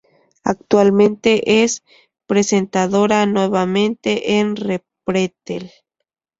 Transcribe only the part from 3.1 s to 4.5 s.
nuevamente